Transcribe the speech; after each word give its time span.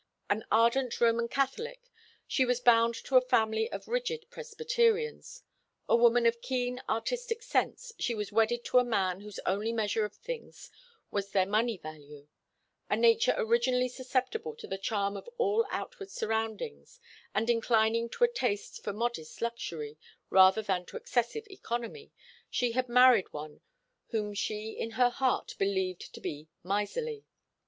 An 0.31 0.43
ardent 0.51 0.99
Roman 0.99 1.27
Catholic, 1.27 1.91
she 2.25 2.43
was 2.43 2.59
bound 2.59 2.95
to 3.05 3.17
a 3.17 3.21
family 3.21 3.71
of 3.71 3.87
rigid 3.87 4.25
Presbyterians; 4.31 5.43
a 5.87 5.95
woman 5.95 6.25
of 6.25 6.41
keen 6.41 6.81
artistic 6.89 7.43
sense, 7.43 7.93
she 7.99 8.15
was 8.15 8.31
wedded 8.31 8.65
to 8.65 8.79
a 8.79 8.83
man 8.83 9.21
whose 9.21 9.39
only 9.45 9.71
measure 9.71 10.03
of 10.03 10.15
things 10.15 10.71
was 11.11 11.29
their 11.29 11.45
money 11.45 11.77
value; 11.77 12.27
a 12.89 12.95
nature 12.97 13.35
originally 13.37 13.87
susceptible 13.87 14.55
to 14.55 14.65
the 14.65 14.79
charm 14.79 15.15
of 15.15 15.29
all 15.37 15.67
outward 15.69 16.09
surroundings, 16.09 16.99
and 17.35 17.47
inclining 17.47 18.09
to 18.09 18.23
a 18.23 18.27
taste 18.27 18.83
for 18.83 18.93
modest 18.93 19.39
luxury 19.39 19.99
rather 20.31 20.63
than 20.63 20.83
to 20.87 20.97
excessive 20.97 21.45
economy, 21.47 22.11
she 22.49 22.71
had 22.71 22.89
married 22.89 23.31
one 23.31 23.61
whom 24.07 24.33
she 24.33 24.71
in 24.71 24.89
her 24.97 25.11
heart 25.11 25.53
believed 25.59 26.11
to 26.11 26.19
be 26.19 26.47
miserly. 26.63 27.23